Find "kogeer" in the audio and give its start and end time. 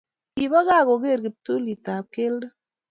0.87-1.19